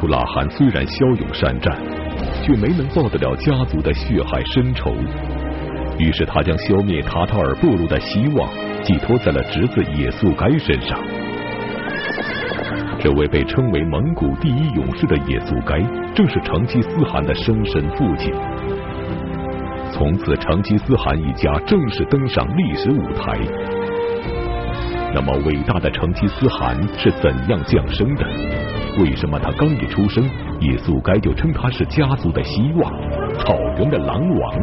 [0.00, 1.76] 图拉汗虽然骁勇善战，
[2.42, 4.94] 却没能报得了家族的血海深仇。
[5.98, 8.48] 于是他将消灭塔塔尔部落的希望
[8.82, 10.98] 寄托在了侄子也速该身上。
[12.98, 15.78] 这位被称为蒙古第一勇士的也速该，
[16.14, 18.32] 正是成吉思汗的生身父亲。
[19.92, 23.38] 从此，成吉思汗一家正式登上历史舞台。
[25.12, 28.24] 那么，伟大的成吉思汗是怎样降生的？
[29.00, 30.28] 为什么他刚一出生，
[30.60, 32.92] 也速该就称他是家族的希望，
[33.38, 34.54] 草原的狼王？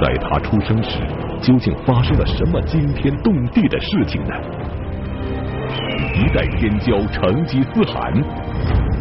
[0.00, 0.98] 在他出生时，
[1.40, 4.34] 究竟发生了什么惊天动地的事情呢？
[6.14, 8.12] 一代天骄成吉思汗，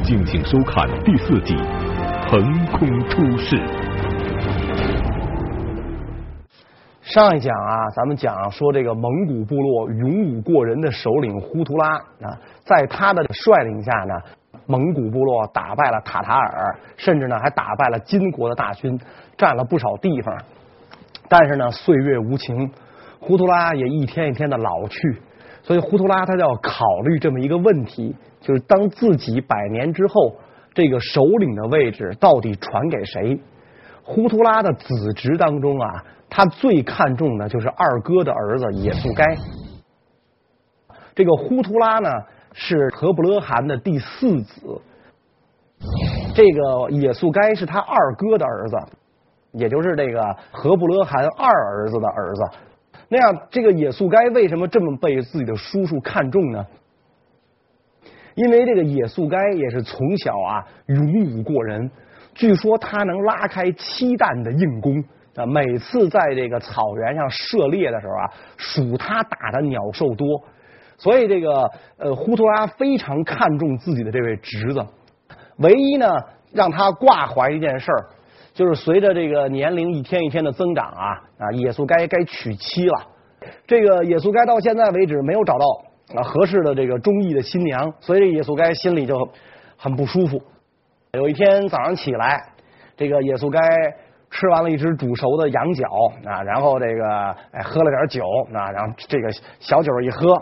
[0.03, 1.55] 敬请收看第四季
[2.29, 3.55] 《横空出世》。
[7.13, 14.15] 上一讲啊，咱们讲说这个蒙古部落勇武过人的首领忽图拉啊，在他的率领下呢，
[14.65, 18.97] 蒙古部落打败了塔塔尔，甚至呢还打败了金国的大军，
[19.37, 20.33] 占了不少地方。
[21.27, 22.71] 但是呢，岁月无情，
[23.19, 25.21] 忽图拉也一天一天的老去，
[25.63, 30.33] 所以忽图拉他就要考虑这么一个问题，就是当自己百年之后，
[30.73, 33.37] 这个首领的位置到底传给谁？
[34.01, 39.25] 忽图拉的子侄当中啊，他最看重的就是二哥的儿子也速该。
[41.13, 42.09] 这个忽图拉呢，
[42.53, 44.81] 是和布勒汗的第四子，
[46.33, 48.77] 这个也速该是他二哥的儿子。
[49.51, 52.41] 也就是这个和布勒汗二儿子的儿子，
[53.09, 56.65] 那样这个也速该为什么这么被自己的叔叔看重呢？
[58.35, 61.91] 因为这个也速该也是从小啊勇武过人，
[62.33, 65.03] 据说他能拉开七弹的硬弓
[65.35, 70.27] 啊，每次在这个草原上射猎的时候啊，属他打的鸟兽多，
[70.97, 74.85] 所以这个呃胡图拉非常看重自己的这位侄子，
[75.57, 76.07] 唯一呢
[76.51, 78.05] 让他挂怀一件事儿。
[78.53, 83.07] 就是随着这个年龄一天一天的增长啊啊，也速该该娶妻了。
[83.65, 85.65] 这个也速该到现在为止没有找到
[86.13, 89.17] 啊合适的这个中意的新娘，所以这也速该心里就
[89.77, 90.41] 很不舒服。
[91.13, 92.43] 有一天早上起来，
[92.97, 93.59] 这个也速该
[94.31, 95.85] 吃完了一只煮熟的羊角
[96.25, 100.33] 啊，然后这个哎喝了点酒啊，然后这个小酒一喝，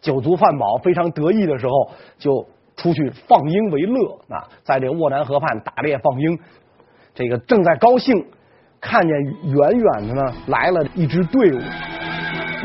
[0.00, 6.38] 酒足饭饱，非常得意的时候，就出去放鹰为乐啊，在这个沃南河畔打猎放鹰。
[7.14, 8.26] 这个正在高兴，
[8.80, 9.10] 看见
[9.44, 11.60] 远远的呢来了一支队伍，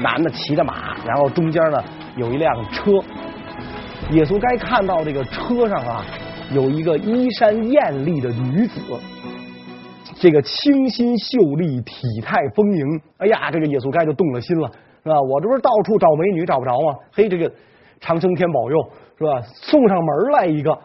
[0.02, 1.84] 男的骑着马，然后中间呢
[2.16, 2.92] 有一辆车。
[4.10, 6.04] 也速该看到这个车上啊
[6.52, 8.82] 有一个衣衫艳丽的女子，
[10.22, 13.02] 这个清新秀丽，体态丰盈。
[13.18, 14.70] 哎呀，这个也速该就动了心了，
[15.04, 15.20] 是吧？
[15.20, 16.96] 我这不是到处找美女找不着吗？
[17.12, 17.52] 嘿，这个
[18.00, 18.78] 长生天保佑，
[19.18, 19.42] 是吧？
[19.52, 20.78] 送上门来一个。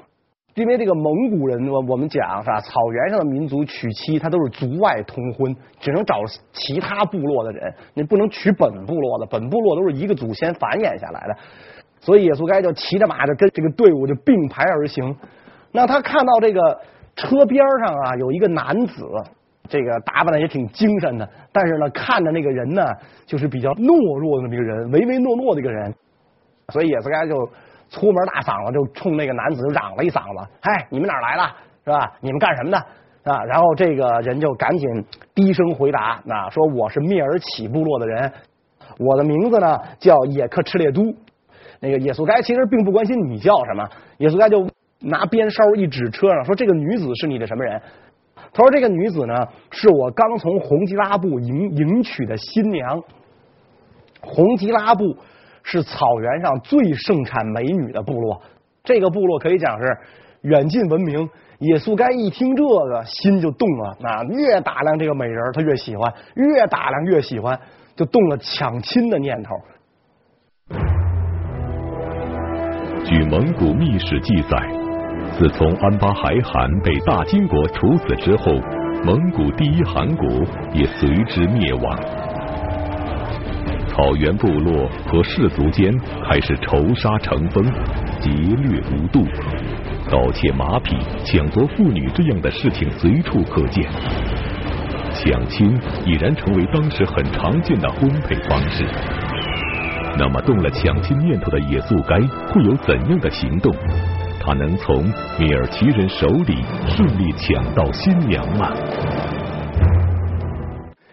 [0.54, 2.58] 因为这个蒙古人，我我们讲是吧？
[2.62, 6.14] 草原上的民族娶妻，他都是族外通婚，只能找
[6.54, 11.36] 其他部落的人，你不能娶本部落的，本部落都是一个祖先繁衍下来的。
[12.00, 15.14] 所以也速该就骑着马就跟这个队伍就并排而行。
[15.72, 16.80] 那他看到这个
[17.16, 19.04] 车边上啊有一个男子，
[19.68, 22.86] 这个打扮的也挺精神的，但是呢看着那个人呢
[23.26, 25.92] 就是比较懦弱的那么一个人，唯唯诺诺的一个人，
[26.68, 27.50] 所以也速该就。
[27.88, 31.42] 粗门大嗓子就冲那个男子嚷了一嗓子：“嗨，你们哪来的？
[31.84, 32.12] 是吧？
[32.20, 32.76] 你们干什么的？
[33.22, 35.04] 啊？”然后这个人就赶紧
[35.36, 38.32] 低声回答：“啊，说我是蔑尔乞部落的人，
[38.98, 41.14] 我的名字呢叫也克赤列都。”
[41.78, 43.88] 那个也速该其实并不关心你叫什么，
[44.18, 44.68] 也速该就
[45.00, 47.80] 拿鞭梢一指车上，说：“这个女子是你的什么人？”
[48.52, 49.34] 他说：“这个女子呢，
[49.70, 53.02] 是我刚从红吉拉布迎迎娶的新娘。
[54.20, 55.16] 红吉拉布。”
[55.68, 58.40] 是草原上最盛产美女的部落，
[58.84, 59.98] 这个部落可以讲是
[60.42, 61.28] 远近闻名。
[61.58, 64.22] 也速该一听这个，心就动了啊！
[64.28, 67.58] 越打量这个美人，他越喜欢；越打量越喜欢，
[67.96, 69.56] 就动了抢亲的念头。
[73.04, 74.85] 据蒙古秘史记载，
[75.38, 78.54] 自从安巴海汗被大金国处死之后，
[79.04, 80.26] 蒙古第一汗国
[80.72, 81.94] 也随之灭亡。
[83.86, 85.94] 草原部落和氏族间
[86.26, 87.62] 开始仇杀成风，
[88.18, 89.26] 劫掠无度，
[90.10, 93.86] 盗窃马匹、抢夺妇女这样的事情随处可见。
[95.12, 98.86] 抢亲已然成为当时很常见的婚配方式。
[100.18, 102.18] 那么动了抢亲念头的野速该
[102.50, 103.70] 会有怎样的行动？
[104.46, 105.02] 他能从
[105.40, 108.72] 米尔奇人手里顺利抢到新娘吗？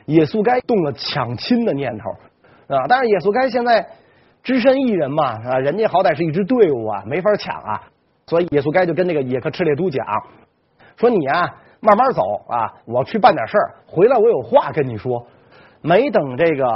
[0.06, 2.12] 也速该动了抢亲的念头。
[2.75, 2.85] 啊！
[2.88, 3.83] 但是也速该现在
[4.44, 7.81] 只身一人嘛，啊，人家好歹是一支队伍啊，没法抢啊。
[8.27, 10.06] 所以耶稣该就跟那个野克赤烈都讲，
[10.95, 15.25] 说你啊慢慢走啊，我去办点事儿，回来我有话跟你说。
[15.81, 16.71] 没等这个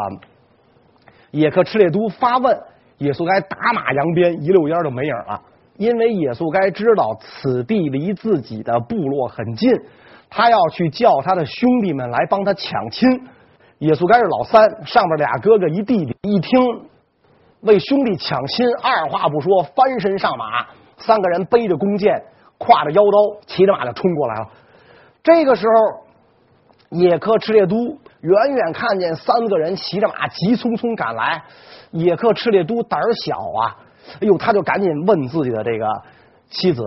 [1.30, 2.59] 野克赤烈都发问，
[2.98, 5.39] 耶稣该打马扬鞭，一溜烟就没影了。
[5.78, 9.72] 因为耶稣该知道此地离自己的部落很近，
[10.30, 13.08] 他要去叫他的兄弟们来帮他抢亲。
[13.80, 16.60] 耶稣该是老三，上边俩哥哥一弟弟，一听
[17.62, 20.66] 为兄弟抢亲，二话不说翻身上马，
[20.98, 22.24] 三个人背着弓箭，
[22.58, 24.50] 挎着腰刀，骑着马就冲过来了。
[25.22, 27.76] 这个时候，野克赤烈都
[28.22, 31.44] 远远看见三个人骑着马急匆匆赶来，
[31.92, 33.78] 野克赤烈都胆儿小啊。
[34.15, 35.88] 哎呦，他就赶紧问自己的这个
[36.50, 36.83] 妻子，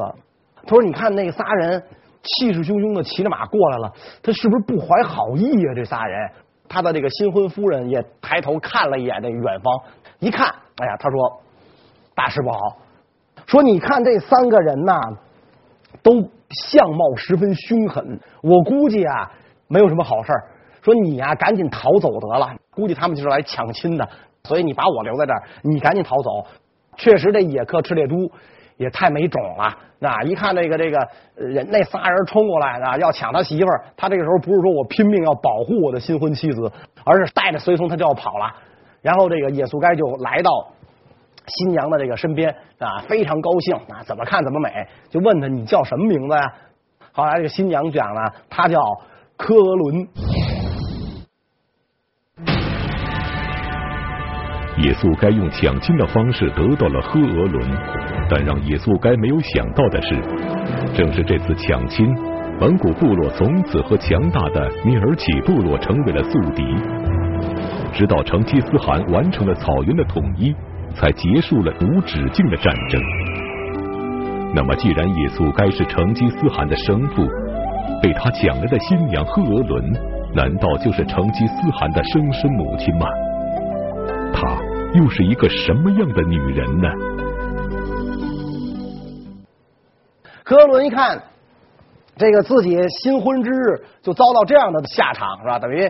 [0.66, 1.82] 他说：“你看那仨人
[2.22, 5.74] 气势汹汹的骑着马过来了，他是不是不怀好意啊？
[5.74, 6.30] 这仨人。”
[6.72, 9.80] 他的这个新婚夫人也抬头看了一眼那远方，
[10.20, 10.46] 一看，
[10.76, 11.42] 哎呀，他说
[12.14, 12.58] ：“大事不好！
[13.44, 15.00] 说你看这三个人呐，
[16.00, 19.32] 都相貌十分凶狠，我估计啊，
[19.66, 20.44] 没有什么好事儿。
[20.80, 22.54] 说你呀，赶紧逃走得了。
[22.72, 24.08] 估计他们就是来抢亲的，
[24.44, 26.46] 所以你把我留在这儿，你赶紧逃走。”
[27.00, 28.30] 确实，这野克赤烈都
[28.76, 29.74] 也太没种了。
[29.98, 30.98] 那一看这个这个
[31.34, 33.84] 人，那仨人冲过来啊，要抢他媳妇儿。
[33.96, 36.70] 他这个时候不是说我拼命要保护我的新婚妻子，
[37.04, 38.54] 而是带着随从他就要跑了。
[39.00, 40.68] 然后这个耶稣该就来到
[41.46, 46.52] 新娘的这个身边啊，非常高兴啊，怎么看怎么美，就问他你叫什么名字呀？
[47.12, 48.78] 后来这个新娘讲了，他叫
[49.36, 50.06] 科伦。
[54.82, 57.68] 耶稣该用抢亲的方式得到了赫俄伦，
[58.30, 60.16] 但让耶稣该没有想到的是，
[60.94, 62.08] 正是这次抢亲，
[62.58, 66.64] 蒙古部落从此和强大的聂尔乞部落成为了宿敌。
[67.92, 70.54] 直到成吉思汗完成了草原的统一，
[70.94, 73.00] 才结束了无止境的战争。
[74.54, 77.26] 那么，既然耶稣该是成吉思汗的生父，
[78.02, 79.92] 被他抢来的新娘赫俄伦，
[80.34, 83.06] 难道就是成吉思汗的生身母亲吗？
[84.92, 86.88] 又是一个什么样的女人呢？
[90.42, 91.22] 科伦一看，
[92.16, 95.60] 这个自己新婚之日就遭到这样的下场，是吧？
[95.60, 95.88] 等于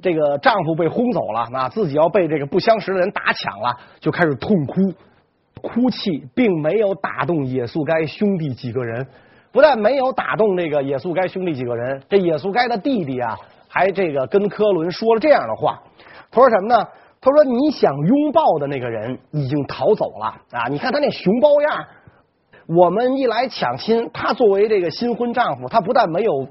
[0.00, 4.92] 这个丈夫被轰走了，那自己要被这个不相识的人打抢了，就开始痛哭。
[5.60, 9.04] 哭泣并没有打动野速该兄弟几个人，
[9.50, 13.36] 不但没有打动这个野速该兄弟几个人，这野速该的弟弟啊，
[13.66, 15.82] 还这个跟科伦说了这样的话，
[16.30, 16.86] 他说什么呢？
[17.20, 20.68] 他说：“你想拥抱的那个人已经逃走了啊！
[20.68, 21.84] 你看他那熊包样。
[22.66, 26.46] 我们一来抢亲，他作为这个新婚丈夫，他不但没有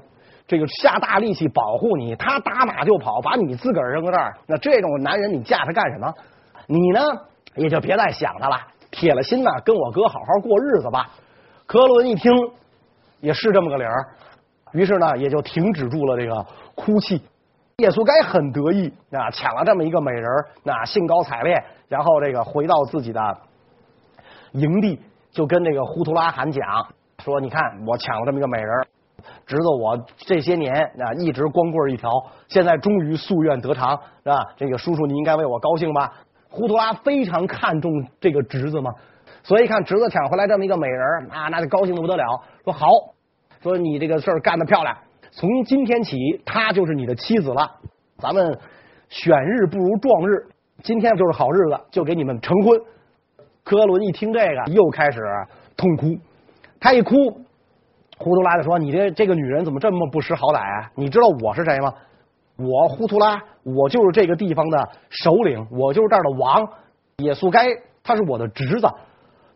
[0.46, 4.36] 这个下大力气保护你，他打马就跑，把你自个儿扔在这儿。
[4.46, 6.12] 那这种男人，你嫁他干什么？
[6.66, 7.00] 你呢，
[7.54, 8.56] 也就别再想他了，
[8.90, 11.08] 铁了心呢，跟我哥好好过日子吧。”
[11.66, 12.32] 科伦一听，
[13.20, 14.08] 也是这么个理儿，
[14.72, 16.44] 于是呢，也就停止住了这个
[16.74, 17.22] 哭泣。
[17.78, 20.24] 耶稣该很得意啊，抢了这么一个美人，
[20.64, 21.54] 那兴高采烈，
[21.86, 23.20] 然后这个回到自己的
[24.50, 26.66] 营地，就跟这个呼图拉罕讲
[27.22, 28.68] 说：“你看，我抢了这么一个美人，
[29.46, 32.10] 侄子我这些年啊一直光棍一条，
[32.48, 34.44] 现在终于夙愿得偿，是吧？
[34.56, 36.12] 这个叔叔你应该为我高兴吧？”
[36.50, 38.90] 呼图拉非常看重这个侄子嘛，
[39.44, 42.24] 所以看侄子抢回来这么一个美人啊，那就高兴的不得了，
[42.64, 42.88] 说好，
[43.62, 44.96] 说你这个事儿干得漂亮。
[45.30, 47.70] 从今天起，她就是你的妻子了。
[48.18, 48.58] 咱们
[49.08, 50.46] 选日不如撞日，
[50.82, 52.80] 今天就是好日子，就给你们成婚。
[53.62, 55.20] 科伦一听这个，又开始
[55.76, 56.16] 痛哭。
[56.80, 57.14] 他一哭，
[58.18, 60.90] 呼图拉就说：“你这这个女人怎么这么不识好歹啊？
[60.94, 61.92] 你知道我是谁吗？
[62.56, 66.68] 我呼图拉，我就是这个地方的首领，我就是这儿的王。
[67.18, 67.66] 野速该
[68.02, 68.88] 他是我的侄子，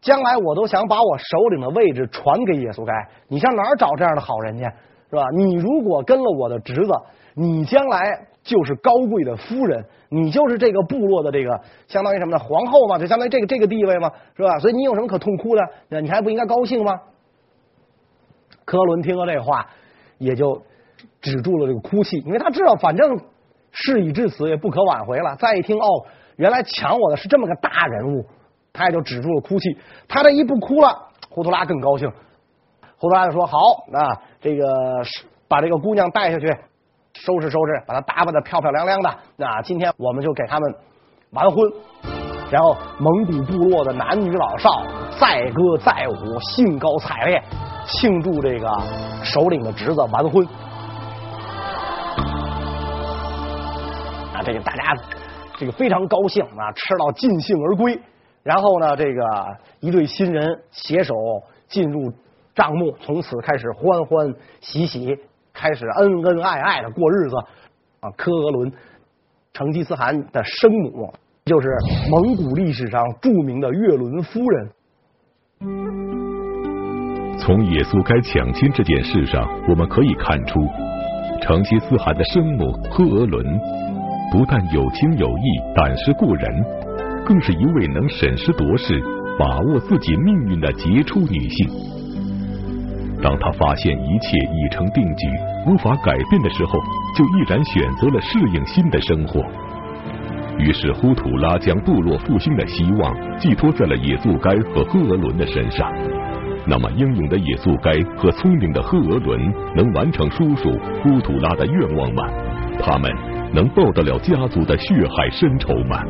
[0.01, 2.93] 将来我都想把我首领的位置传给野速该。
[3.29, 4.65] 你上哪儿找这样的好人去？”
[5.13, 5.27] 是吧？
[5.37, 6.93] 你如果跟了我的侄子，
[7.35, 8.01] 你将来
[8.43, 12.39] 就是高贵的夫人，你就是这个部落的这个相当于什么呢？
[12.39, 14.59] 皇后嘛，就相当于这个这个地位嘛，是吧？
[14.59, 16.01] 所以你有什么可痛哭的？
[16.01, 16.99] 你还不应该高兴吗？
[18.65, 19.69] 科伦听了这话，
[20.17, 20.63] 也就
[21.21, 23.21] 止住了这个哭泣，因为他知道反正
[23.71, 25.37] 事已至此，也不可挽回了。
[25.37, 28.25] 再一听，哦，原来抢我的是这么个大人物，
[28.73, 29.77] 他也就止住了哭泣。
[30.09, 32.11] 他这一不哭了，胡图拉更高兴。
[33.03, 33.59] 呼图拉就说：“好，
[33.93, 35.03] 啊，这个
[35.49, 36.47] 把这个姑娘带下去，
[37.15, 39.13] 收拾收拾，把她打扮的漂漂亮亮的。
[39.37, 40.73] 那今天我们就给他们
[41.33, 41.57] 完婚，
[42.49, 44.85] 然后蒙古部落的男女老少
[45.19, 47.43] 载歌载舞，兴高采烈
[47.87, 48.69] 庆祝这个
[49.25, 50.47] 首领的侄子完婚。
[54.33, 54.95] 啊，这个大家
[55.59, 58.01] 这个非常高兴啊，吃到尽兴而归。
[58.45, 61.17] 然后呢，这个一对新人携手。”
[61.73, 62.13] 进入
[62.55, 65.19] 账目，从此开始欢欢喜喜，
[65.53, 67.37] 开始恩恩爱爱的过日子。
[68.01, 68.73] 啊，科俄伦，
[69.53, 71.69] 成吉思汗的生母，就是
[72.11, 74.71] 蒙古历史上著名的月伦夫人。
[77.39, 80.61] 从耶稣该抢亲这件事上，我们可以看出，
[81.41, 83.45] 成吉思汗的生母科俄伦
[84.33, 85.45] 不但有情有义、
[85.77, 89.01] 胆识过人，更是一位能审时度势、
[89.39, 92.02] 把握自己命运的杰出女性。
[93.23, 95.29] 当他发现一切已成定局，
[95.67, 96.73] 无法改变的时候，
[97.17, 99.41] 就毅然选择了适应新的生活。
[100.59, 105.91] 于是，呼图拉将部落复兴的希望寄托在了野速该和赫额伦的身上。
[106.67, 109.41] 那么，英勇的野速该和聪明的赫额伦
[109.75, 110.71] 能完成叔叔
[111.03, 112.29] 呼图拉的愿望吗？
[112.81, 113.11] 他们
[113.55, 116.03] 能报得了家族的血海深仇吗？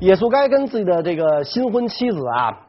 [0.00, 2.65] 野速该跟自己的这个新婚妻子啊。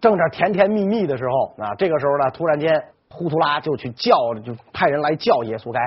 [0.00, 5.80] 正在甜甜蜜蜜的时候啊，这个时候呢，突然间呼图拉就去叫，就派人来叫耶稣该，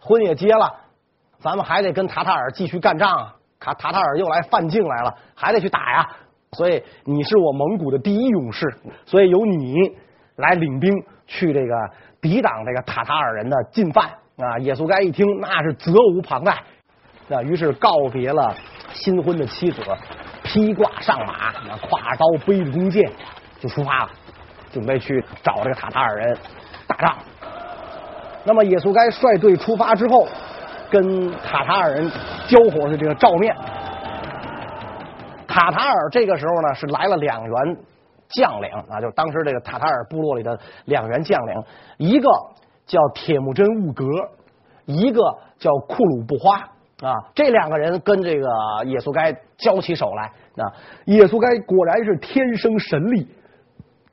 [0.00, 0.74] 婚也结了，
[1.38, 6.08] 咱们还得跟塔塔尔继续干仗，卡塔塔尔又来犯境来了，还得去打呀。
[6.52, 8.66] 所以你是我蒙古的第一勇士，
[9.04, 9.76] 所以由你
[10.36, 10.90] 来领兵
[11.26, 11.74] 去这个
[12.20, 14.58] 抵挡这个塔塔尔人的进犯啊。
[14.60, 16.62] 耶稣该一听，那是责无旁贷，
[17.28, 18.56] 那于是告别了
[18.94, 19.82] 新婚的妻子。
[20.48, 23.06] 披挂上马，那挎刀背着弓箭
[23.60, 24.10] 就出发了，
[24.72, 26.38] 准备去找这个塔塔尔人
[26.86, 27.14] 打仗。
[28.44, 30.26] 那么也速该率队出发之后，
[30.90, 32.10] 跟塔塔尔人
[32.48, 33.54] 交火的这个照面。
[35.46, 37.76] 塔塔尔这个时候呢是来了两员
[38.30, 41.62] 将领啊，就当时这个塔塔尔部落里的两员将领，
[41.98, 42.30] 一个
[42.86, 44.06] 叫铁木真兀格，
[44.86, 45.20] 一个
[45.58, 46.56] 叫库鲁布花。
[47.06, 48.48] 啊，这两个人跟这个
[48.86, 50.24] 也速该交起手来，
[50.56, 50.72] 啊，
[51.04, 53.26] 野速该果然是天生神力，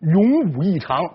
[0.01, 1.05] 勇武异常。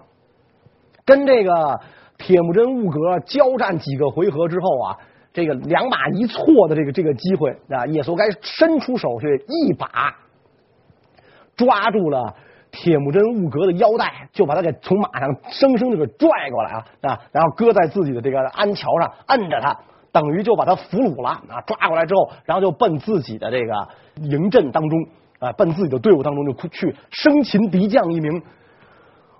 [1.04, 1.80] 跟这个
[2.16, 4.96] 铁木真兀格交战几个回合之后啊，
[5.32, 10.16] 这个两马一错的这个这个机会啊，野速该伸出手去一把
[11.56, 12.37] 抓住了
[12.70, 19.76] 铁木真兀格的腰带，就把他给从马上生生的给拽过来了啊，然后搁在自己的这个鞍桥上摁着他。
[20.12, 21.60] 等于就把他俘虏了啊！
[21.66, 24.98] 抓过来之后，然后就奔自己的这个营阵当中
[25.38, 28.42] 啊，奔自己的队伍当中就去生擒敌将一名。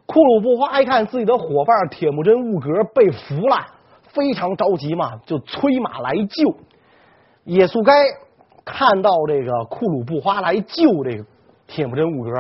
[0.06, 3.66] 库鲁布花一看自己的伙伴铁木真兀格被俘了，
[4.08, 6.54] 非常着急嘛，就催马来救。
[7.44, 7.92] 也速该
[8.64, 11.24] 看到这个库鲁布花来救这个
[11.66, 12.30] 铁木真兀格，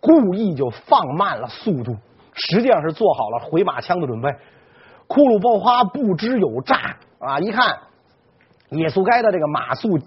[0.00, 1.94] 故意就放慢了速度，
[2.32, 4.28] 实际上是做好了回马枪的准备。
[5.06, 6.96] 库鲁布花不知有诈。
[7.26, 7.38] 啊！
[7.40, 7.76] 一看
[8.70, 9.98] 野速该的这个马速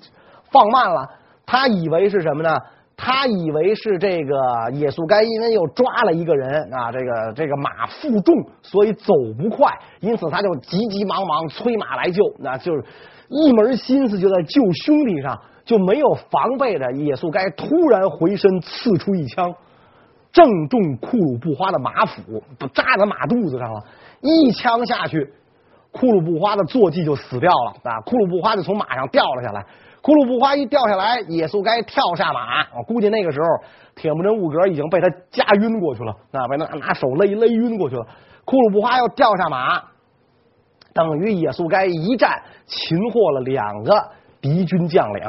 [0.52, 1.10] 放慢了，
[1.46, 2.58] 他以为是什么呢？
[3.00, 8.34] 他以为是这个野速该因为又抓了一个人啊，这个这个马负重，
[8.64, 12.84] 所以走不快，因此他就急急忙忙催马来救，那就是
[13.30, 19.54] 一门心思就在救兄弟上，就没有防备的野速该突然回身刺出一枪，
[20.32, 23.80] 正中库鲁布花的马腹，都扎在马肚子上了，
[24.22, 25.32] 一枪下去。
[25.92, 28.00] 库鲁布花的坐骑就死掉了啊！
[28.06, 29.66] 库鲁布花就从马上掉了下来。
[30.02, 33.48] 库鲁布花一掉下来，野速该跳下马，我估计那个时候
[33.96, 38.06] 铁木真兀格已经被他夹晕过去了啊，被他拿手勒勒晕过去了。
[38.46, 39.82] 库鲁布花又掉下马，
[40.94, 43.94] 等于野速该一战擒获了两个
[44.40, 45.24] 敌军将领，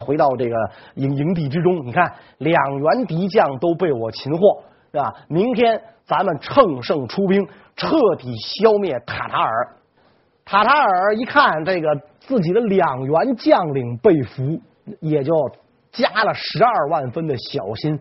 [0.00, 0.56] 回到这个
[0.96, 1.86] 营营地之中。
[1.86, 5.14] 你看，两员敌将都被我擒获，是吧？
[5.28, 9.76] 明天咱们乘胜出兵，彻底消灭塔塔尔。
[10.50, 14.60] 塔塔尔一看这个自己的两员将领被俘，
[14.98, 15.32] 也就
[15.92, 17.96] 加了十二万分的小心，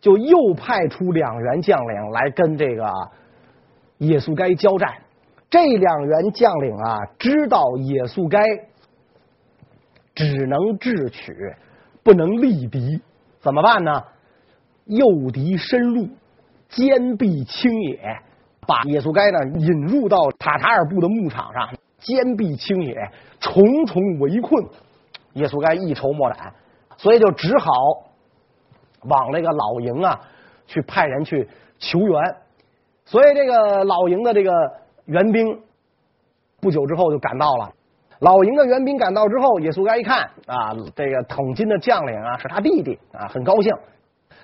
[0.00, 2.90] 就又派出两员将领来跟这个
[3.98, 4.90] 野速该交战。
[5.50, 8.42] 这两员将领啊，知道野速该
[10.14, 11.34] 只能智取，
[12.02, 13.02] 不能力敌，
[13.38, 14.02] 怎么办呢？
[14.86, 16.08] 诱敌深入，
[16.70, 18.00] 坚壁清野。
[18.66, 22.94] 把野速该呢引入到塔塔尔部的牧场上，坚壁清野，
[23.40, 24.64] 重重围困。
[25.34, 26.52] 野速该一筹莫展，
[26.96, 27.66] 所以就只好
[29.04, 30.20] 往那个老营啊
[30.66, 32.36] 去派人去求援。
[33.04, 34.52] 所以这个老营的这个
[35.06, 35.60] 援兵
[36.60, 37.72] 不久之后就赶到了。
[38.20, 43.72] 老营的援兵赶到之后，野速该一看啊，这个统军的将领啊是他弟弟啊，很高兴。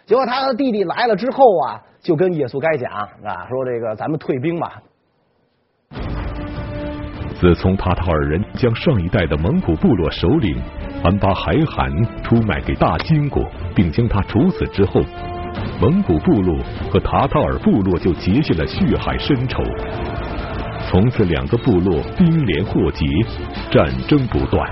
[0.09, 4.81] 结果他的弟弟来了之后啊，就跟野速该讲啊，说这个咱们退兵吧。
[7.39, 10.59] 自从塔塔尔人将上一代的蒙古部落首领
[11.05, 11.93] 安巴海罕
[12.25, 13.45] 出卖给大金国，
[13.77, 15.03] 并将他处死之后，
[15.79, 16.57] 蒙古部落
[16.91, 19.63] 和塔塔尔部落就结下了血海深仇。
[20.91, 23.05] 从此，两个部落兵连祸结，
[23.71, 24.67] 战争不断。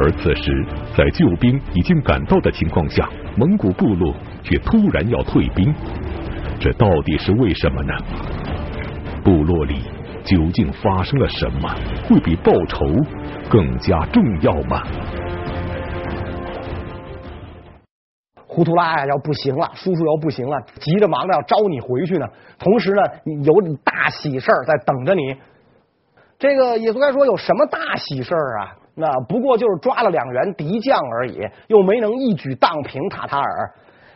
[0.00, 0.66] 而此时，
[0.98, 4.12] 在救兵已经赶到的情况下，蒙古部落
[4.42, 5.72] 却突然要退兵，
[6.58, 7.94] 这到底是为什么呢？
[9.22, 9.84] 部落里
[10.24, 11.72] 究竟发生了什么？
[12.08, 12.84] 会比报仇
[13.48, 14.82] 更加重要吗？
[18.44, 22.26] 忽图拉呀，要不行了，叔叔要不行了，急着忙着要招你回去呢。
[22.58, 23.02] 同时呢，
[23.44, 25.36] 有大喜事儿在等着你。
[26.40, 28.74] 这个也苏该说有什么大喜事儿啊？
[29.00, 33.70] 那不过就是抓了两员敌将而已，又没能一举荡平塔塔尔。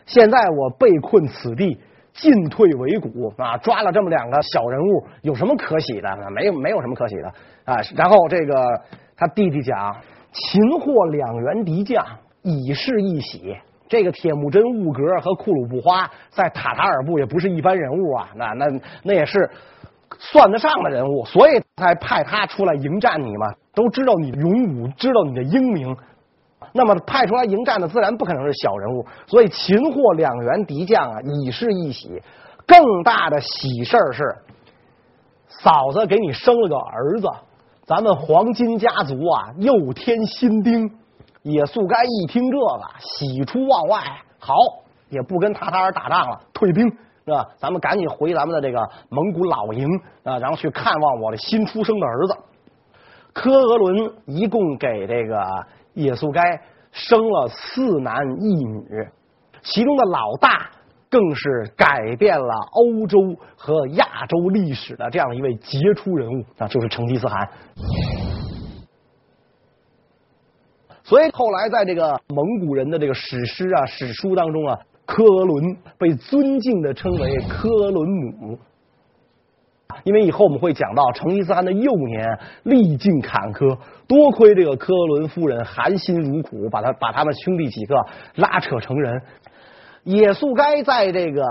[0.05, 1.79] 现在我被困此地，
[2.11, 6.09] 进退维谷啊，抓了这么两个小人物，有什么可喜的？
[6.31, 7.27] 没有，没有什么可喜的
[7.63, 7.77] 啊。
[7.95, 8.81] 然后这个
[9.15, 9.95] 他弟弟讲，
[10.33, 12.05] 擒获两员敌将，
[12.41, 13.55] 已是一喜。
[13.87, 18.65] 这个铁木真兀格和库鲁布花在塔塔尔部也不是一般人物啊，那那
[19.03, 19.49] 那也是
[20.19, 23.47] 算得上的人物，所以才派他出来迎战你嘛。
[23.73, 25.95] 都知道你勇武，知道你的英明，
[26.73, 29.05] 那么派出来迎战的自然不可能是小人物。
[29.27, 32.21] 所以擒获两员敌将啊，已是一喜。
[32.65, 34.23] 更大的喜事儿是，
[35.47, 37.27] 嫂子给你生了个儿子，
[37.85, 40.89] 咱们黄金家族啊又添新丁。
[41.41, 43.99] 也速该一听这个，喜出望外，
[44.39, 44.55] 好，
[45.09, 46.89] 也不跟塔塔尔打仗了，退兵
[47.25, 47.45] 是吧？
[47.57, 49.85] 咱们赶紧回咱们的这个蒙古老营
[50.23, 52.37] 啊，然后去看望我的新出生的儿子。
[53.33, 55.43] 科俄伦一共给这个
[55.93, 56.61] 也速该
[56.91, 58.85] 生了四男一女，
[59.63, 60.69] 其中的老大
[61.09, 63.17] 更是改变了欧洲
[63.55, 67.49] 和亚洲历史的这样一位杰出人物啊，就是成吉思汗。
[71.03, 78.57] 所以后来在这个蒙古人的这个史诗啊、史书当中啊，科俄伦被尊敬的称为科伦母，
[80.03, 83.77] 因为以后我们会讲到成吉思汗的幼年历尽坎坷，
[84.07, 87.95] 多亏这个科伦夫人含辛茹苦，把他把他们兄弟几个
[88.35, 89.21] 拉扯成人。
[90.03, 91.41] 也速该在这个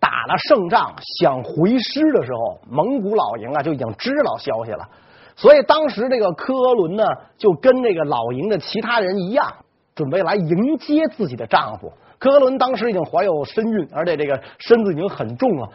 [0.00, 4.88] 打了胜仗想回师的时候，蒙古老营啊就已经知道消息了。
[5.36, 7.04] 所以当时这个科伦呢，
[7.38, 9.46] 就跟这个老营的其他人一样，
[9.94, 11.92] 准备来迎接自己的丈夫。
[12.18, 15.68] 科伦当时已经怀有身孕，而且这个身子已经很重了。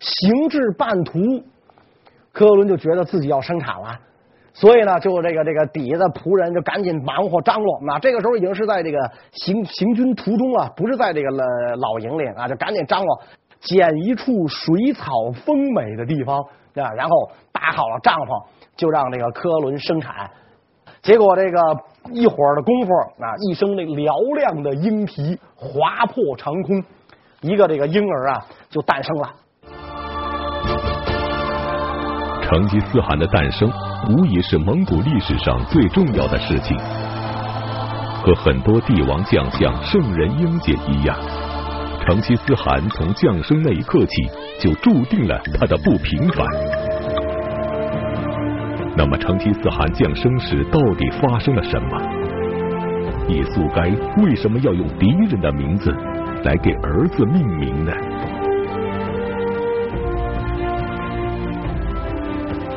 [0.00, 1.18] 行至半途，
[2.32, 3.98] 科伦就觉得自己要生产了，
[4.52, 7.80] 所以呢，就这个这个底下的仆人就赶紧忙活张罗。
[7.82, 8.98] 那这个时候已经是在这个
[9.32, 11.44] 行行军途中啊，不是在这个老
[11.76, 13.20] 老营里啊，就赶紧张罗，
[13.60, 15.10] 捡一处水草
[15.44, 16.40] 丰美的地方
[16.74, 18.46] 啊，然后搭好了帐篷。
[18.78, 20.30] 就让这个科伦生产，
[21.02, 21.60] 结果这个
[22.12, 26.80] 一会儿的功夫啊，一声那嘹亮的鹰啼划破长空，
[27.40, 29.34] 一个这个婴儿啊就诞生了。
[32.42, 33.70] 成吉思汗的诞生
[34.08, 36.76] 无疑是蒙古历史上最重要的事情，
[38.22, 41.16] 和很多帝王将相、圣人英杰一样，
[42.06, 46.46] 成吉思汗从降生那一刻起就注定了他的不平凡。
[48.96, 52.00] 那么，成吉思汗降生时到底发生了什么？
[53.28, 53.82] 也速该
[54.22, 55.94] 为什么要用敌人的名字
[56.44, 57.92] 来给儿子命名呢？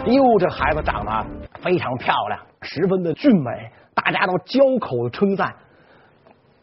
[0.05, 1.25] 哟，这孩子长得
[1.61, 5.53] 非常漂亮，十分的俊美，大家都交口称赞。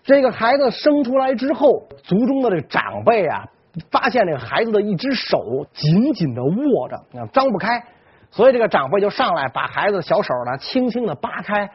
[0.02, 3.44] 这个孩子生出来之后，族中的这长辈啊，
[3.90, 7.80] 发现这个孩子的一只手紧紧的握着，啊张不开。
[8.30, 11.70] 所以这个长辈就上来把孩子的小手呢轻轻的扒开，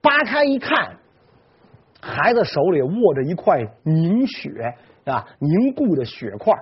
[0.00, 0.96] 扒开一看，
[2.00, 4.50] 孩子手里握着一块凝血
[5.04, 6.54] 啊，凝固的血块，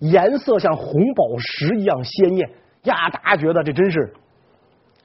[0.00, 2.50] 颜色像红宝石一样鲜艳
[2.82, 3.10] 呀！
[3.10, 4.12] 大家觉得这真是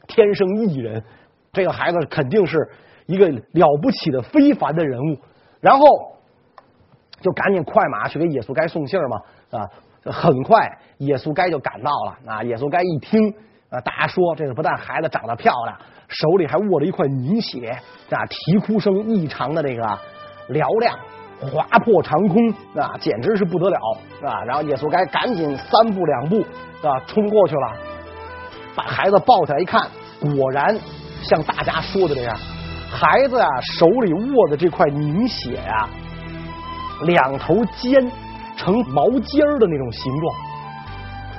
[0.07, 1.03] 天生异人，
[1.51, 2.69] 这个孩子肯定是
[3.05, 5.17] 一个了不起的非凡的人物。
[5.59, 5.85] 然后
[7.21, 9.69] 就赶紧快马去给也速该送信嘛啊！
[10.03, 12.43] 很快也速该就赶到了啊！
[12.43, 13.33] 也速该一听。
[13.69, 13.81] 啊！
[13.81, 17.77] 大家说这个不但孩子长得漂亮，手里还握着一块泥血，
[18.09, 19.83] 啊，啼哭声异常的这个
[20.47, 20.97] 嘹亮，
[21.39, 23.77] 划破长空，啊，简直是不得了，
[24.23, 24.43] 啊！
[24.43, 26.41] 然后也速该赶紧三步两步，
[26.81, 27.73] 啊，冲过去了，
[28.75, 29.87] 把孩子抱起来一看，
[30.19, 30.77] 果然
[31.21, 32.35] 像大家说的这样，
[32.89, 35.89] 孩子啊手里握的这块凝血啊，
[37.03, 37.93] 两头尖
[38.55, 40.35] 成毛尖儿的那种形状，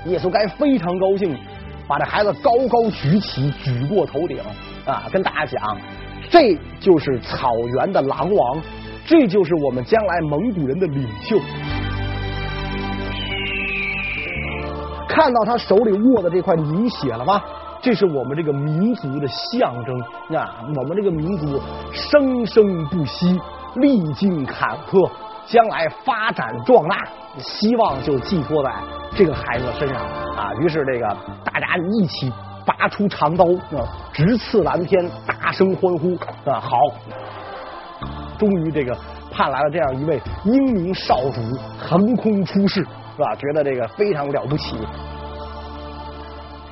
[0.04, 1.36] 也速该非常高兴。
[1.88, 4.38] 把这孩子高高举起，举过头顶
[4.84, 5.78] 啊，跟大家讲，
[6.28, 8.60] 这就是草原的狼王，
[9.08, 11.40] 这就是我们将来蒙古人的领袖。
[15.08, 17.42] 看到他手里握的这块泥血了吗？
[17.80, 19.98] 这是我们这个民族的象征
[20.36, 20.62] 啊！
[20.76, 21.58] 我们这个民族
[21.90, 23.40] 生生不息，
[23.76, 25.10] 历尽坎坷，
[25.46, 28.70] 将来发展壮大，希望就寄托在
[29.16, 30.02] 这个孩子身上
[30.36, 30.52] 啊！
[30.60, 32.30] 于是这个大家一起
[32.66, 36.60] 拔出长刀啊，直刺蓝天，大声欢呼啊！
[36.60, 36.76] 好，
[38.38, 38.96] 终于这个
[39.30, 41.40] 盼来了这样一位英明少主
[41.78, 43.34] 横空出世，是吧？
[43.34, 44.76] 觉得这个非常了不起。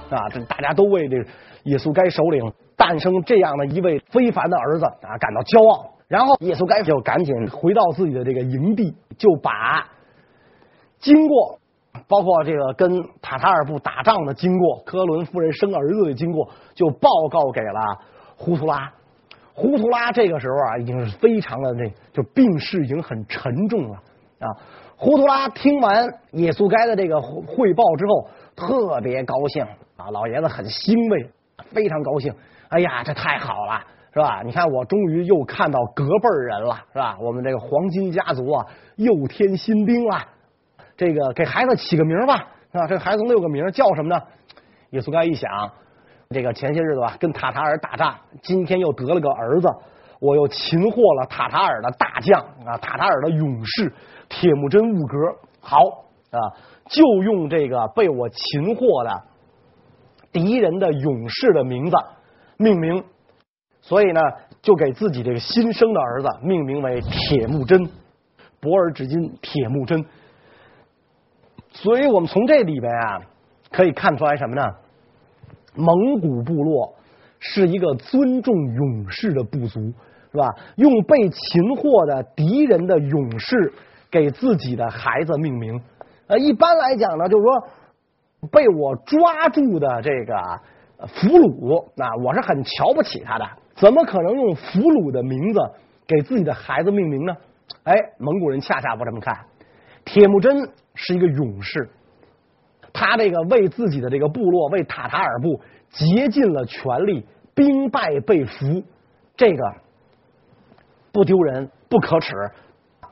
[0.08, 1.16] 啊，这大家都为这
[1.64, 5.90] 耶稣该首领诞生这样的一位非凡的儿子啊感到骄傲。
[6.06, 9.84] 然后耶稣该就赶紧回到自己的这个营地，就把
[11.00, 11.58] 经过
[12.06, 17.80] 包括这个跟塔塔尔部打仗的经过，科伦夫人生儿子的经过，就报告给了
[18.36, 18.92] 胡图拉。
[19.58, 23.94] 胡图拉这个时候啊，已经是非常的那，就病势已经很沉重了
[24.38, 24.52] 啊。
[24.96, 29.64] 胡图拉听完耶稣该的这个汇报之后，特别高兴。
[29.96, 31.30] 啊，老爷子很欣慰，
[31.72, 32.34] 非常高兴。
[32.68, 34.42] 哎呀，这太好了，是吧？
[34.44, 37.16] 你看，我终于又看到隔辈人了，是吧？
[37.18, 38.66] 我们这个黄金家族啊，
[38.96, 40.22] 又添新兵了。
[40.98, 42.36] 这个给孩子起个名吧，
[42.72, 42.86] 是吧？
[42.86, 44.22] 这孩子六个名叫什么呢？
[44.90, 45.50] 耶稣该一想，
[46.30, 49.68] 这个前些日子吧，跟塔塔尔打仗，今天又得了个儿子，
[50.20, 53.92] 我又擒获了塔塔尔的大将啊，塔塔尔的勇士
[54.28, 55.16] 铁木真兀格。
[55.60, 55.78] 好
[56.30, 56.38] 啊，
[56.88, 59.22] 就用这个被我擒获的。
[60.32, 61.96] 敌人的勇士的名字
[62.58, 63.04] 命名，
[63.80, 64.20] 所以呢，
[64.60, 67.88] 就给自己这个新生的儿子命名为铁木真，
[68.60, 70.04] 博尔只金铁木真。
[71.70, 73.20] 所以我们从这里边啊，
[73.70, 74.62] 可以看出来什么呢？
[75.76, 76.94] 蒙古部落
[77.38, 79.80] 是一个尊重勇士的部族，
[80.32, 80.48] 是吧？
[80.76, 83.72] 用被擒获的敌人的勇士
[84.10, 85.80] 给自己的孩子命名。
[86.26, 87.68] 呃，一般来讲呢，就是说。
[88.52, 90.36] 被我抓住的这个
[91.08, 95.58] 俘虏，那我是很瞧不起他的，怎么可能用俘虏的名字
[96.06, 97.34] 给自己的孩子命名呢？
[97.82, 99.34] 哎，蒙古人恰恰不这么看。
[100.04, 101.88] 铁木真是一个勇士，
[102.96, 108.82] 他这个为自己的这个部落，为塔塔尔部竭尽了全力，兵败被俘，
[109.36, 109.62] 这个
[111.12, 112.32] 不丢人，不可耻。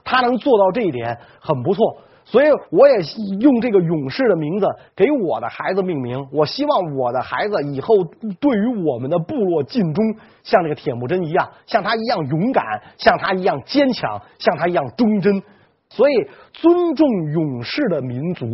[0.02, 1.98] 他能做到这一点，很不错。
[2.24, 2.94] 所以我也
[3.40, 4.66] 用这个勇士的名字
[4.96, 6.26] 给我的孩子命名。
[6.32, 8.02] 我希望我的孩子以后
[8.40, 10.02] 对于我们的部落尽忠，
[10.42, 12.64] 像这个铁木真一样，像他一样勇敢，
[12.96, 15.42] 像他一样坚强，像他一样忠贞。
[15.90, 16.14] 所以
[16.54, 18.46] 尊重勇士的民族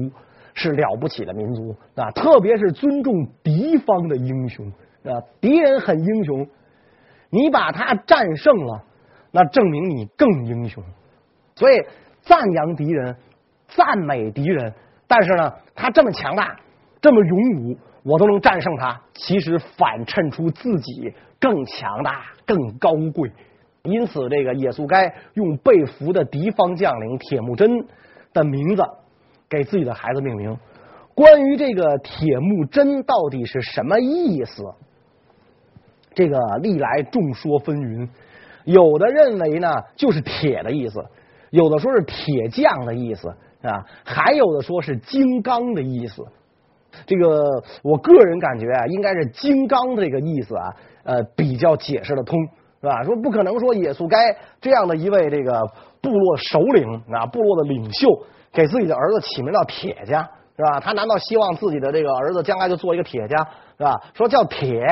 [0.61, 2.11] 是了不起的民族啊！
[2.11, 4.67] 特别是尊重敌方的英雄
[5.05, 6.47] 啊，敌人很英雄，
[7.31, 8.85] 你把他战胜了，
[9.33, 10.85] 那证明你更英雄。
[11.57, 11.77] 所以
[12.21, 13.17] 赞扬敌人。
[13.73, 14.75] 赞美敌人，
[15.07, 16.57] 但是呢，他这么强大，
[17.01, 19.01] 这么勇武，我都能战胜他。
[19.15, 23.31] 其实反衬出自己更强大、更高贵。
[23.85, 27.87] 因此，这个耶稣该用被俘的敌方将领铁木真
[28.33, 28.83] 的名字
[29.51, 30.57] 给自己的孩子命名。
[31.15, 34.63] 关于这个铁木真到底是什么意思，
[36.15, 38.09] 这个历来众说纷纭。
[38.65, 41.01] 有的认为呢，就是铁的意思；
[41.51, 43.35] 有的说是铁匠的意思。
[43.63, 46.25] 啊，还有的说是金刚的意思，
[47.05, 52.39] 这个我个人感觉啊，应该是金刚这个意思啊，呃，比较解释得通，
[52.81, 53.03] 是吧？
[53.03, 54.19] 说不可能说耶稣该
[54.61, 55.61] 这样的一位这个
[56.01, 58.09] 部落首领啊，部落的领袖，
[58.53, 60.23] 给自己的儿子起名叫铁家，
[60.57, 60.81] 是吧？
[60.81, 63.47] 他难道希望自己的这个儿子将来就做一个铁匠，
[63.79, 64.01] 是吧？
[64.15, 64.83] 说叫铁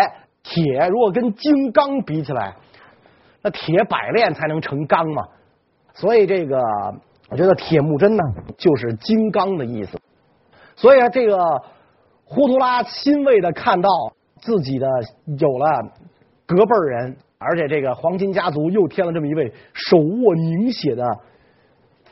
[0.42, 2.54] 铁，如果跟金刚比起来，
[3.42, 5.24] 那铁百炼才能成钢嘛，
[5.94, 6.60] 所以这个。
[7.30, 8.22] 我觉得铁木真呢，
[8.56, 10.00] 就是金刚的意思。
[10.76, 11.36] 所以啊，这个
[12.24, 13.90] 胡图拉欣慰的看到
[14.40, 14.86] 自己的
[15.38, 15.66] 有了
[16.46, 21.04] 隔辈人，而且这个黄金家族又添了这么一位手握凝血的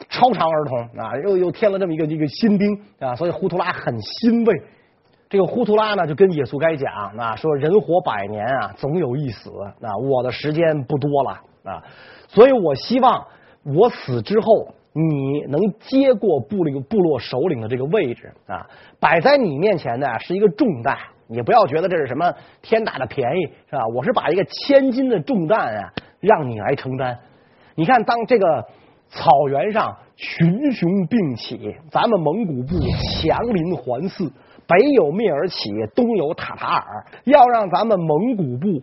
[0.08, 4.62] 超长儿童啊，又又添了这么一个一个新兵啊，所以呼图拉很欣慰。
[5.28, 11.82] 这个呼图拉呢，就跟耶稣该讲啊，说人活百年啊，总有一死啊，我的时间不多了啊，
[12.28, 13.26] 所以我希望
[13.64, 14.74] 我死之后。
[14.98, 18.66] 你能接过部这个部落首领的这个位置啊，
[18.98, 20.96] 摆在你面前的是一个重担，
[21.28, 23.86] 你不要觉得这是什么天大的便宜，是吧？
[23.94, 27.18] 我是把一个千斤的重担啊，让你来承担。
[27.74, 28.64] 你看，当这个
[29.08, 32.78] 草原上群雄并起，咱们蒙古部
[33.20, 34.30] 强邻环伺，
[34.66, 38.82] 北有蔑尔乞，东有塔塔尔，要让咱们蒙古部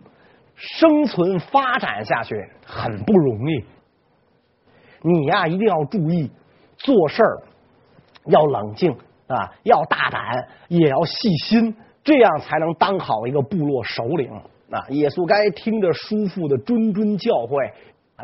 [0.54, 3.64] 生存发展下去，很不容易。
[5.02, 6.30] 你呀，一定要注意
[6.76, 7.42] 做事儿
[8.26, 8.92] 要冷静
[9.26, 11.74] 啊，要大胆，也要细心，
[12.04, 14.30] 这样才能当好一个部落首领
[14.70, 14.86] 啊。
[14.88, 17.72] 野宿该听着叔父的谆谆教诲，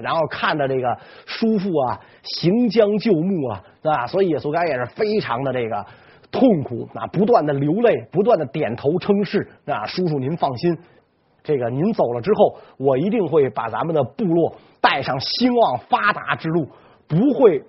[0.01, 5.87] 然后看着这个叔父啊行将就木啊，啊，所以野宿该也是非常的这个
[6.31, 10.79] 痛苦啊，不断的流泪，不断的点头称是啊，叔叔您放心。
[11.43, 16.69] 这个您走了之后，我一定会把咱们的部落带上兴旺发达之路，
[17.09, 17.65] 不会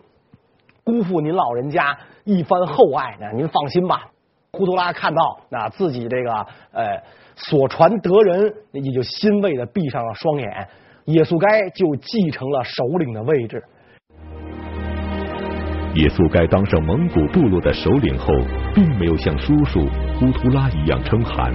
[0.84, 3.32] 辜负您老人家一番厚爱的。
[3.34, 4.10] 您放心吧。
[4.58, 6.34] 呼图拉看到那自己这个
[6.74, 7.02] 呃
[7.38, 10.68] 所传得人，也就欣慰的闭上了双眼。
[11.06, 13.64] 也速该就继承了首领的位置。
[15.96, 18.34] 也速该当上蒙古部落的首领后，
[18.76, 19.88] 并没有像叔叔
[20.20, 21.50] 呼图拉一样称汗。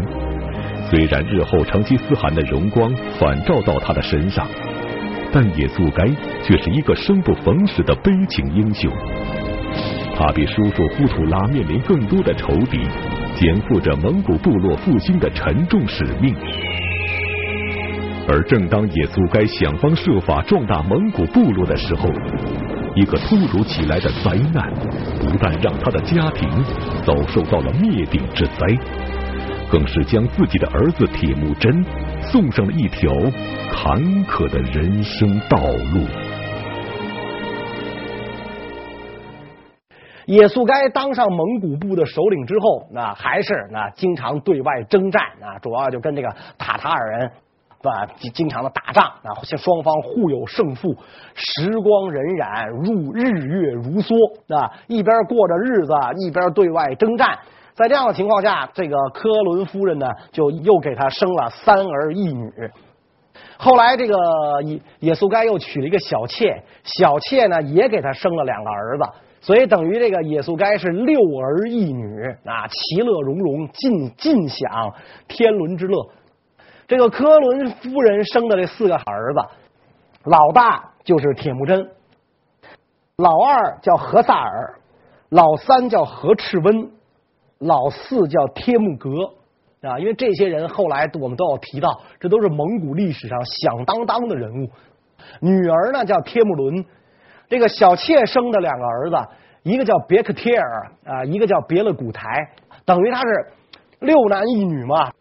[0.89, 4.49] 虽然日后成吉思汗的荣光反照到他的身上，
[5.31, 6.07] 但也速该
[6.43, 8.91] 却是一个生不逢时的悲情英雄。
[10.19, 12.81] 他比叔叔呼图拉面临更多的仇敌，
[13.37, 16.35] 肩负着蒙古部落复兴的沉重使命。
[18.27, 22.09] 而正当野宿该想方设法壮大蒙古部落的时候，
[22.95, 24.73] 一个突如其来的灾难，
[25.21, 26.49] 不但让他的家庭
[27.05, 28.67] 遭受到了灭顶之灾。
[29.69, 31.85] 更是将自己的儿子铁木真
[32.23, 33.13] 送上了一条
[33.71, 35.59] 坎坷的人生道
[35.93, 36.07] 路。
[40.27, 47.31] 野宿该当上蒙古部的首领之后，那还是那经常对外征战啊，主要就跟这个塔塔尔人
[47.83, 50.97] 啊经常的打仗啊，双方互有胜负。
[51.35, 54.15] 时光荏苒，入日月如梭
[54.53, 57.39] 啊，一边过着日子，一边对外征战。
[57.75, 62.51] 在这样的情况下，这个科伦夫人呢，就又给他生了三儿一女。
[63.59, 64.17] 后来，这个
[64.65, 69.05] 野野宿该又娶了一个小妾，小妾呢也给他生了两个儿子，
[69.41, 72.05] 所以等于这个野宿该是六儿一女
[72.45, 74.95] 啊，其乐融融，尽尽享
[75.29, 76.11] 天伦之乐。
[76.89, 79.41] 这个科伦夫人生的这四个儿子，
[80.25, 81.91] 老大就是铁木真，
[83.17, 84.79] 老二叫何萨尔，
[85.29, 86.91] 老三叫何赤温。
[87.59, 89.09] 老四叫帖木格
[89.81, 94.69] 啊，因为这些人后来我们都要提到，这都是蒙古历史上响当当的人物。
[95.41, 96.85] 女儿呢叫帖木伦，
[97.49, 99.17] 这个小妾生的两个儿子，
[99.63, 102.23] 一个叫别克帖尔啊，一个叫别勒古台，
[102.85, 103.47] 等于他是
[104.01, 105.13] 六男一女嘛。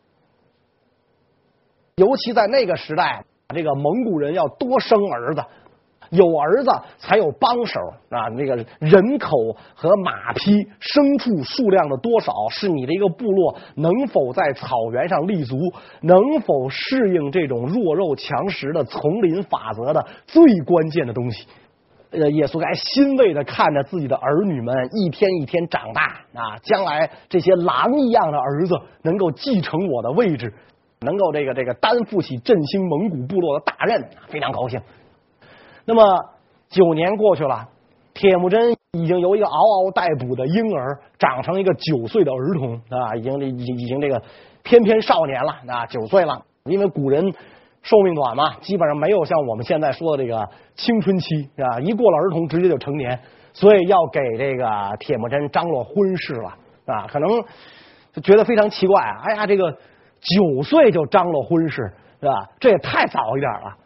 [1.95, 5.43] 尤其在那个时代，这个蒙古人要多生儿子。
[6.11, 7.79] 有儿子才有帮手
[8.11, 8.29] 啊！
[8.35, 15.57] 那个人口和马匹、牲畜数量的多少，是你的一个部落能否在草原上立足，
[16.01, 21.47] 能否适应这种弱肉强食的丛林法则的最关键的东西。
[22.21, 30.53] 呃，野宿该欣慰的看着自己的儿女们一天一天长大啊，将来这些狼一样的儿子能够继承我的位置，
[31.01, 34.81] 能够这个这个担负起振兴蒙古部落的大任，非常高兴。
[35.85, 36.03] 那么
[36.69, 37.67] 九年过去了，
[38.13, 44.21] 铁木真已经由一个嗷嗷待哺的婴儿长成一个九岁的儿童啊，已经已经已经这个
[44.63, 46.43] 翩翩少年了啊，九岁了。
[46.65, 47.31] 因为古人
[47.85, 53.19] 寿命短嘛，基本上没有像我们现在说的这个青春期啊，一过了儿童直接就成年，
[53.53, 54.65] 所以要给这个
[54.99, 56.49] 铁木真张罗婚事了
[56.87, 57.29] 啊，可能
[58.23, 62.49] 觉得非常奇怪啊，哎呀，这个九岁就张罗婚事是吧？
[62.59, 63.77] 这也太早一点了。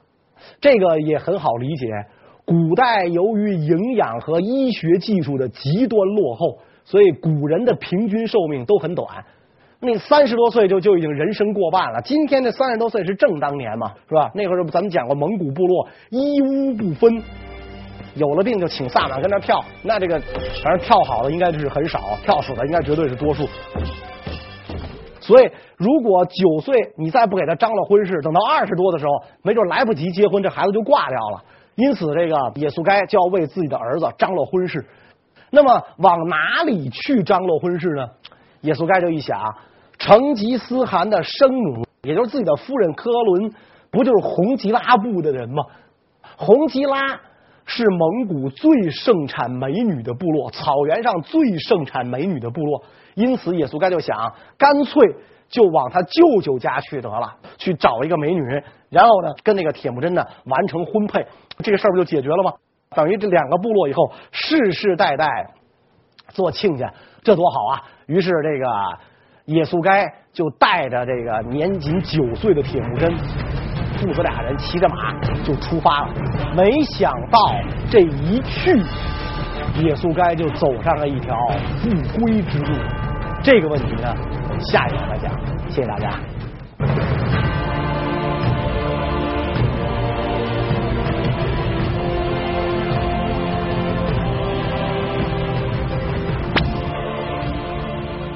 [0.62, 1.88] 这个也很好理解，
[2.46, 9.06] 古代由于营养和医学技术的极端落后，所以古人的平均寿命都很短。
[9.82, 12.02] 那三十多岁就就已经人生过半了。
[12.02, 14.30] 今天这三十多岁是正当年嘛，是吧？
[14.36, 17.24] 那会儿咱们讲过蒙古部落一巫不分，
[18.16, 20.20] 有了病就请萨满跟那跳，那这个
[20.62, 23.48] 反正跳好的应该是很少，跳死的应该绝对是多数。
[25.22, 29.12] 所以，如果九岁你再不给他张罗婚事，等到二十多的时候，
[29.44, 31.44] 没准来不及结婚，这孩子就挂掉了。
[31.76, 34.86] 因此，这个野宿该就要为自己的儿子张罗婚事。
[35.52, 38.10] 那么，往哪里去张罗婚事呢？
[38.62, 39.56] 野宿该就一想，
[40.00, 43.52] 成吉思汗的生母，也就是自己的夫人科伦，
[43.92, 45.64] 不就是红吉拉部的人吗？
[46.38, 46.98] 红吉拉
[47.66, 52.84] 是蒙古最盛产美女的部落，草原上最盛产美女的部落。
[53.16, 55.16] 因此，野宿该就想，干脆
[55.50, 58.42] 就往他舅舅家去得了，去找一个美女，
[58.90, 62.54] 然后呢，跟那个铁木真呢完成婚配，这个事儿不就解决了吗？
[62.96, 65.28] 等于这两个部落以后世世代代
[66.30, 67.84] 做亲家，这多好啊！
[68.08, 68.66] 于是，这个
[69.50, 73.12] 野宿该就带着这个年仅九岁的铁木真，
[73.98, 75.12] 父子俩人骑着马
[75.44, 76.14] 就出发了。
[76.56, 77.40] 没想到
[77.90, 78.80] 这一去，
[79.82, 81.36] 野速该就走上了一条
[81.82, 82.78] 不归之路。
[83.42, 84.16] 这个问题呢，
[84.50, 85.32] 我们下一讲再讲。
[85.68, 87.59] 谢谢大家。